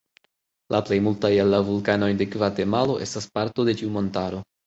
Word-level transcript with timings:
La 0.75 0.79
plej 0.87 0.95
multaj 1.07 1.29
el 1.43 1.51
la 1.55 1.59
vulkanoj 1.67 2.09
de 2.21 2.27
Gvatemalo 2.35 2.97
estas 3.07 3.31
parto 3.37 3.69
de 3.71 3.79
tiu 3.83 3.93
montaro. 3.99 4.43